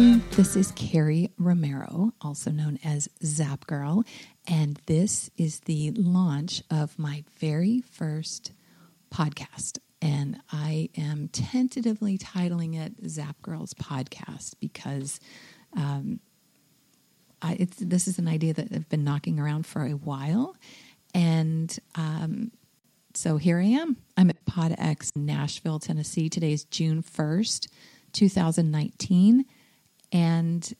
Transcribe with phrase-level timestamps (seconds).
[0.00, 4.02] This is Carrie Romero, also known as Zap Girl,
[4.48, 8.52] and this is the launch of my very first
[9.12, 9.76] podcast.
[10.00, 15.20] And I am tentatively titling it Zap Girls Podcast because
[15.76, 16.20] um,
[17.42, 20.56] I, this is an idea that I've been knocking around for a while.
[21.12, 22.52] And um,
[23.12, 23.98] so here I am.
[24.16, 26.30] I'm at PodX Nashville, Tennessee.
[26.30, 27.68] Today is June 1st,
[28.14, 29.44] 2019.
[30.12, 30.72] And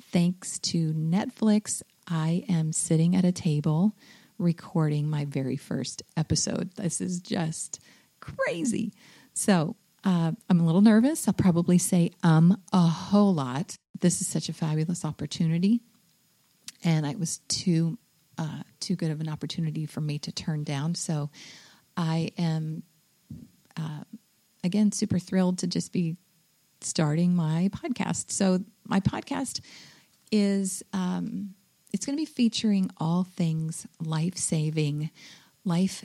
[0.00, 3.94] thanks to Netflix, I am sitting at a table
[4.38, 6.70] recording my very first episode.
[6.76, 7.80] This is just
[8.20, 8.92] crazy.
[9.34, 11.26] So uh, I'm a little nervous.
[11.26, 13.76] I'll probably say um a whole lot.
[14.00, 15.80] This is such a fabulous opportunity,
[16.84, 17.98] and it was too
[18.38, 20.94] uh, too good of an opportunity for me to turn down.
[20.94, 21.30] So
[21.96, 22.84] I am
[23.76, 24.04] uh,
[24.62, 26.16] again super thrilled to just be
[26.80, 28.30] starting my podcast.
[28.30, 29.60] So my podcast
[30.30, 31.54] is um,
[31.92, 35.10] it's going to be featuring all things life saving,
[35.64, 36.04] life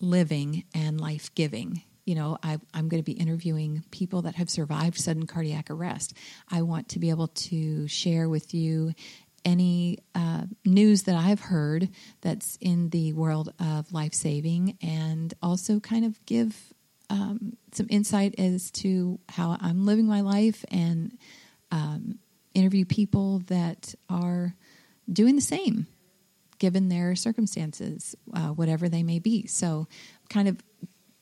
[0.00, 1.82] living, and life giving.
[2.04, 6.14] You know, I, I'm going to be interviewing people that have survived sudden cardiac arrest.
[6.50, 8.92] I want to be able to share with you
[9.44, 11.88] any uh, news that I've heard
[12.20, 16.74] that's in the world of life saving and also kind of give
[17.10, 21.18] um, some insight as to how I'm living my life and
[21.70, 22.18] um,
[22.54, 24.54] interview people that are
[25.12, 25.86] doing the same
[26.58, 29.46] given their circumstances, uh, whatever they may be.
[29.46, 29.88] So,
[30.28, 30.58] kind of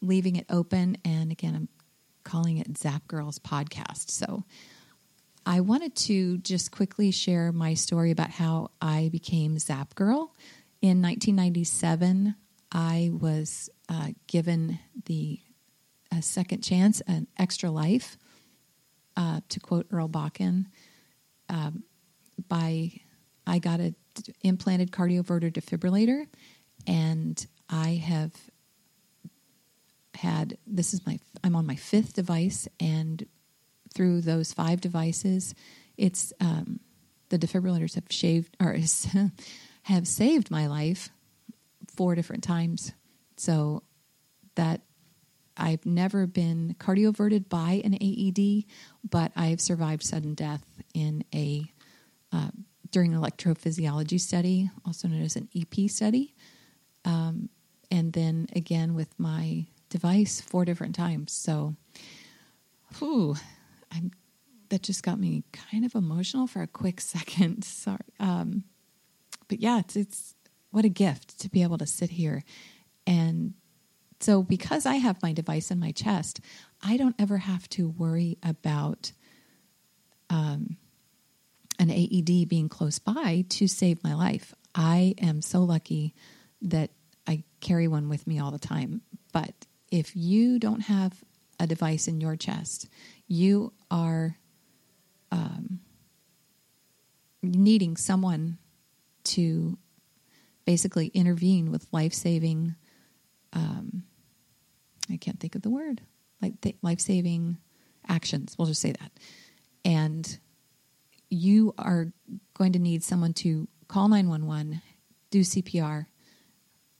[0.00, 0.96] leaving it open.
[1.04, 1.68] And again, I'm
[2.24, 4.10] calling it Zap Girls Podcast.
[4.10, 4.44] So,
[5.44, 10.34] I wanted to just quickly share my story about how I became Zap Girl.
[10.82, 12.34] In 1997,
[12.72, 15.38] I was uh, given the
[16.12, 18.16] a second chance, an extra life,
[19.16, 20.66] uh, to quote Earl Bakken.
[21.48, 21.84] Um,
[22.48, 23.00] by
[23.46, 23.94] I got a
[24.42, 26.26] implanted cardioverter defibrillator,
[26.86, 28.32] and I have
[30.14, 33.26] had this is my I'm on my fifth device, and
[33.94, 35.54] through those five devices,
[35.96, 36.80] it's um,
[37.28, 38.76] the defibrillators have shaved or
[39.82, 41.10] have saved my life
[41.96, 42.92] four different times.
[43.36, 43.82] So
[44.54, 44.82] that
[45.56, 48.64] I've never been cardioverted by an AED,
[49.08, 51.72] but I've survived sudden death in a
[52.32, 52.50] uh,
[52.90, 56.34] during an electrophysiology study, also known as an EP study,
[57.04, 57.48] um,
[57.90, 61.32] and then again with my device four different times.
[61.32, 61.76] So,
[62.98, 63.36] whew,
[63.92, 64.12] I'm
[64.68, 67.64] that just got me kind of emotional for a quick second.
[67.64, 68.64] Sorry, um,
[69.48, 70.34] but yeah, it's it's
[70.70, 72.44] what a gift to be able to sit here
[73.06, 73.54] and
[74.20, 76.40] so, because I have my device in my chest,
[76.82, 79.12] I don't ever have to worry about
[80.30, 80.76] um,
[81.78, 84.54] an AED being close by to save my life.
[84.74, 86.14] I am so lucky
[86.62, 86.90] that
[87.26, 89.02] I carry one with me all the time.
[89.32, 89.52] But
[89.90, 91.12] if you don't have
[91.60, 92.88] a device in your chest,
[93.26, 94.36] you are
[95.30, 95.80] um,
[97.42, 98.58] needing someone
[99.24, 99.78] to
[100.64, 102.74] basically intervene with life saving
[103.52, 104.04] um,
[105.10, 106.02] I can't think of the word,
[106.40, 107.58] like th- life saving
[108.08, 108.56] actions.
[108.58, 109.12] We'll just say that.
[109.84, 110.38] And
[111.30, 112.12] you are
[112.54, 114.82] going to need someone to call 911,
[115.30, 116.06] do CPR,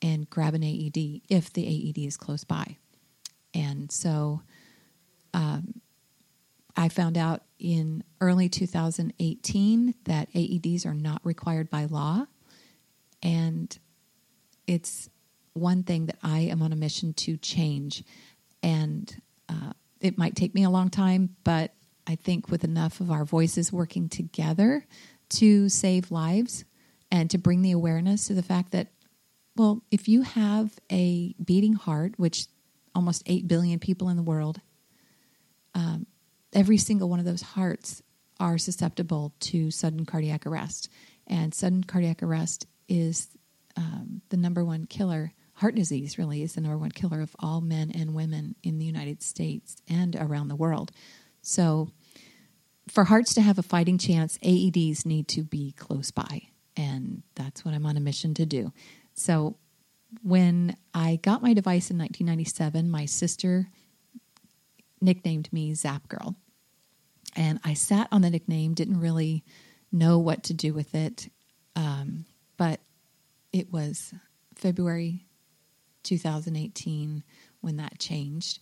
[0.00, 2.76] and grab an AED if the AED is close by.
[3.54, 4.42] And so
[5.34, 5.80] um,
[6.76, 12.26] I found out in early 2018 that AEDs are not required by law.
[13.22, 13.76] And
[14.66, 15.10] it's
[15.58, 18.04] one thing that I am on a mission to change.
[18.62, 19.14] And
[19.48, 21.72] uh, it might take me a long time, but
[22.06, 24.86] I think with enough of our voices working together
[25.30, 26.64] to save lives
[27.10, 28.88] and to bring the awareness to the fact that,
[29.56, 32.46] well, if you have a beating heart, which
[32.94, 34.60] almost 8 billion people in the world,
[35.74, 36.06] um,
[36.52, 38.02] every single one of those hearts
[38.40, 40.88] are susceptible to sudden cardiac arrest.
[41.26, 43.28] And sudden cardiac arrest is
[43.76, 47.60] um, the number one killer heart disease really is the number one killer of all
[47.60, 50.92] men and women in the United States and around the world.
[51.42, 51.90] So,
[52.88, 56.42] for hearts to have a fighting chance, AEDs need to be close by.
[56.76, 58.72] And that's what I'm on a mission to do.
[59.14, 59.56] So,
[60.22, 63.68] when I got my device in 1997, my sister
[65.00, 66.36] nicknamed me Zap Girl.
[67.36, 69.44] And I sat on the nickname, didn't really
[69.92, 71.28] know what to do with it.
[71.76, 72.24] Um,
[72.56, 72.80] but
[73.52, 74.14] it was
[74.54, 75.27] February
[76.02, 77.22] 2018
[77.60, 78.60] when that changed.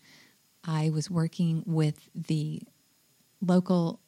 [0.64, 2.62] I was working with the
[3.40, 4.00] local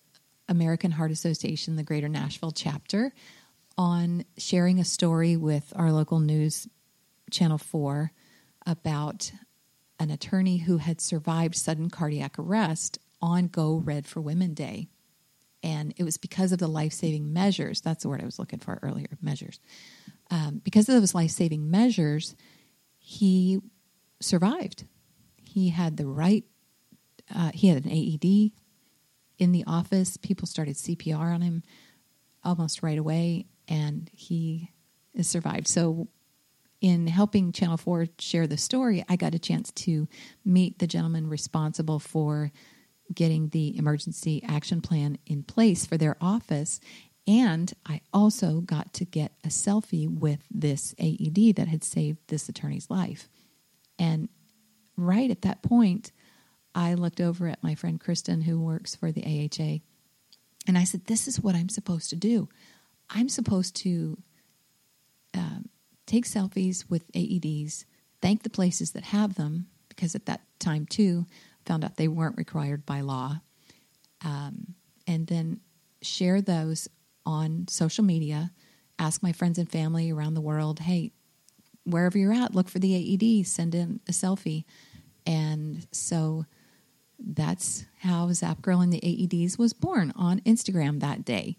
[0.48, 3.12] American Heart Association, the Greater Nashville chapter,
[3.76, 6.66] on sharing a story with our local news
[7.30, 8.10] channel 4
[8.66, 9.30] about
[10.00, 14.88] an attorney who had survived sudden cardiac arrest on Go Red for Women Day.
[15.62, 17.80] And it was because of the life saving measures.
[17.80, 19.58] That's the word I was looking for earlier measures.
[20.30, 22.36] Um, because of those life saving measures,
[23.10, 23.58] he
[24.20, 24.84] survived.
[25.42, 26.44] He had the right,
[27.34, 28.52] uh, he had an AED
[29.38, 30.18] in the office.
[30.18, 31.62] People started CPR on him
[32.44, 34.72] almost right away, and he
[35.22, 35.68] survived.
[35.68, 36.08] So,
[36.82, 40.06] in helping Channel 4 share the story, I got a chance to
[40.44, 42.52] meet the gentleman responsible for
[43.14, 46.78] getting the emergency action plan in place for their office.
[47.28, 52.48] And I also got to get a selfie with this AED that had saved this
[52.48, 53.28] attorney's life.
[53.98, 54.30] And
[54.96, 56.10] right at that point,
[56.74, 59.80] I looked over at my friend Kristen, who works for the AHA,
[60.66, 62.48] and I said, This is what I'm supposed to do.
[63.10, 64.16] I'm supposed to
[65.34, 65.68] um,
[66.06, 67.84] take selfies with AEDs,
[68.22, 71.26] thank the places that have them, because at that time, too,
[71.66, 73.40] found out they weren't required by law,
[74.24, 74.74] um,
[75.06, 75.60] and then
[76.00, 76.88] share those
[77.28, 78.50] on social media.
[78.98, 81.12] Ask my friends and family around the world, hey,
[81.84, 84.64] wherever you're at, look for the AED, send in a selfie.
[85.26, 86.46] And so
[87.18, 91.58] that's how Zap Girl and the AEDs was born on Instagram that day.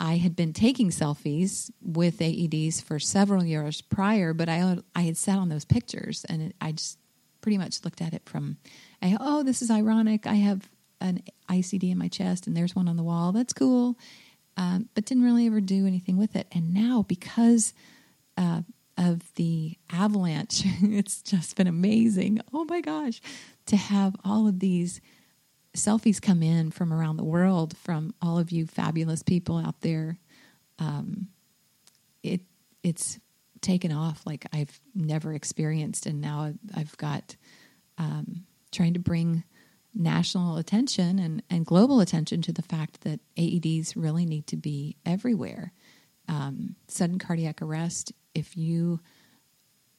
[0.00, 5.16] I had been taking selfies with AEDs for several years prior, but I I had
[5.16, 6.98] sat on those pictures and it, I just
[7.40, 8.56] pretty much looked at it from,
[9.00, 10.26] I, oh, this is ironic.
[10.26, 10.68] I have
[11.00, 13.30] an ICD in my chest and there's one on the wall.
[13.30, 13.96] That's cool,
[14.56, 16.46] um, but didn't really ever do anything with it.
[16.52, 17.74] And now because
[18.36, 18.62] uh,
[18.96, 22.40] of the avalanche, it's just been amazing.
[22.52, 23.20] Oh my gosh,
[23.66, 25.00] to have all of these
[25.76, 30.18] selfies come in from around the world from all of you fabulous people out there.
[30.78, 31.28] Um,
[32.22, 32.42] it
[32.82, 33.18] it's
[33.60, 37.36] taken off like I've never experienced, and now I've got
[37.98, 39.44] um, trying to bring
[39.94, 44.96] national attention and, and global attention to the fact that AEDs really need to be
[45.06, 45.72] everywhere.
[46.28, 49.00] Um, sudden cardiac arrest, if you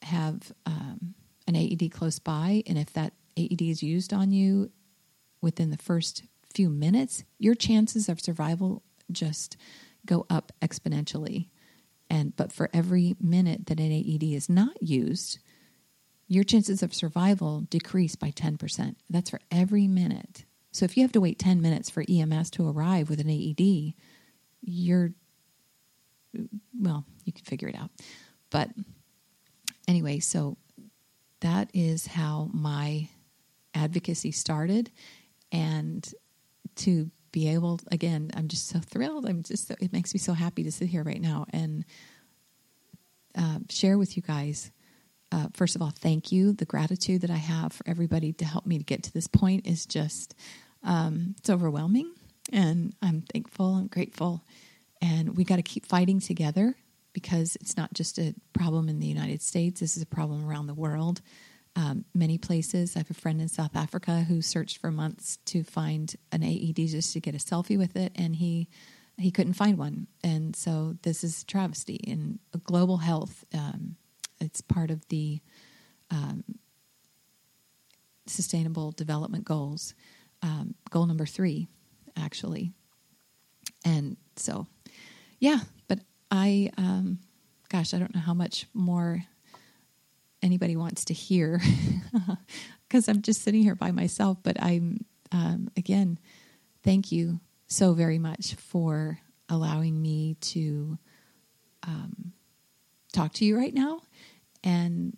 [0.01, 1.15] have um,
[1.47, 4.71] an AED close by, and if that AED is used on you
[5.41, 9.57] within the first few minutes, your chances of survival just
[10.05, 11.49] go up exponentially.
[12.09, 15.39] And but for every minute that an AED is not used,
[16.27, 18.95] your chances of survival decrease by 10%.
[19.09, 20.45] That's for every minute.
[20.71, 23.93] So if you have to wait 10 minutes for EMS to arrive with an AED,
[24.61, 25.11] you're
[26.77, 27.91] well, you can figure it out.
[28.49, 28.69] But
[29.87, 30.57] anyway, so
[31.39, 33.07] that is how my
[33.73, 34.91] advocacy started
[35.51, 36.13] and
[36.75, 40.31] to be able again i'm just so thrilled i'm just so, it makes me so
[40.31, 41.83] happy to sit here right now and
[43.37, 44.71] uh, share with you guys
[45.35, 48.65] uh, first of all thank you the gratitude that i have for everybody to help
[48.65, 50.35] me to get to this point is just
[50.83, 52.11] um, it's overwhelming
[52.51, 54.43] and i'm thankful I'm grateful
[55.01, 56.75] and we got to keep fighting together
[57.13, 60.67] because it's not just a problem in the united states this is a problem around
[60.67, 61.21] the world
[61.75, 62.95] um, many places.
[62.95, 66.87] I have a friend in South Africa who searched for months to find an AED
[66.87, 68.69] just to get a selfie with it, and he
[69.17, 70.07] he couldn't find one.
[70.23, 73.45] And so this is travesty in global health.
[73.53, 73.95] Um,
[74.39, 75.39] it's part of the
[76.11, 76.43] um,
[78.27, 79.93] Sustainable Development Goals,
[80.41, 81.67] um, goal number three,
[82.17, 82.71] actually.
[83.83, 84.67] And so,
[85.39, 85.99] yeah, but
[86.31, 87.19] I, um,
[87.69, 89.23] gosh, I don't know how much more
[90.41, 91.61] anybody wants to hear
[92.87, 94.37] because I'm just sitting here by myself.
[94.43, 96.19] But I'm, um, again,
[96.83, 100.97] thank you so very much for allowing me to
[101.83, 102.33] um,
[103.15, 104.01] talk to you right now.
[104.63, 105.17] And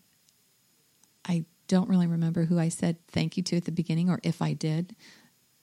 [1.26, 4.42] I don't really remember who I said thank you to at the beginning or if
[4.42, 4.96] I did,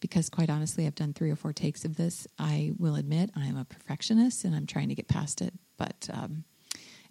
[0.00, 2.26] because quite honestly, I've done three or four takes of this.
[2.38, 5.54] I will admit I am a perfectionist and I'm trying to get past it.
[5.76, 6.44] But um,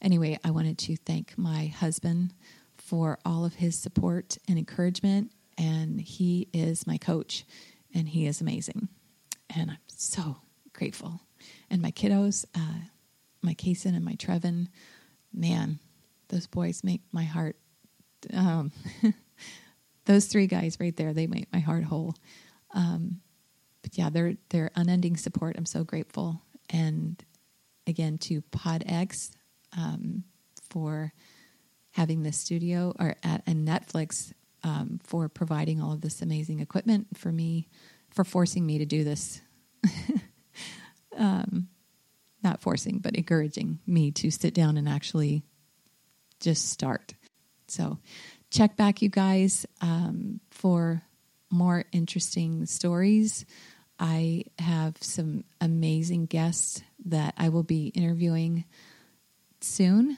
[0.01, 2.33] anyway, I wanted to thank my husband
[2.77, 5.31] for all of his support and encouragement.
[5.57, 7.45] And he is my coach,
[7.93, 8.89] and he is amazing.
[9.55, 10.37] And I'm so
[10.73, 11.21] grateful.
[11.69, 12.87] And my kiddos, uh,
[13.43, 14.67] my Kason and my Trevin,
[15.33, 15.79] man,
[16.29, 17.55] those boys make my heart.
[18.33, 18.71] Um,
[20.05, 22.15] those three guys right there, they make my heart whole.
[22.73, 23.21] Um,
[23.81, 25.55] but yeah, they're they're unending support.
[25.57, 26.41] I'm so grateful.
[26.69, 27.23] And
[27.85, 29.31] again, to PodX
[29.77, 30.23] um,
[30.69, 31.13] for
[31.91, 37.07] having this studio or at and Netflix um, for providing all of this amazing equipment
[37.15, 37.67] for me,
[38.09, 39.41] for forcing me to do this.
[41.17, 41.67] um,
[42.43, 45.43] not forcing, but encouraging me to sit down and actually
[46.39, 47.13] just start.
[47.67, 47.99] So,
[48.51, 51.01] check back, you guys, um, for
[51.49, 53.45] more interesting stories.
[53.99, 58.65] I have some amazing guests that I will be interviewing
[59.61, 60.17] soon.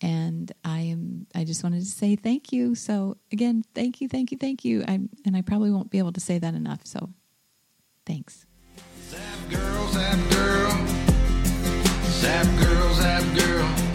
[0.00, 2.74] And I am I just wanted to say thank you.
[2.74, 4.82] So again, thank you, thank you, thank you.
[4.88, 6.80] I and I probably won't be able to say that enough.
[6.84, 7.10] So
[8.06, 8.46] thanks.
[9.10, 10.69] Zap girl, zap girl.
[12.20, 13.89] Zap girl, zap girl.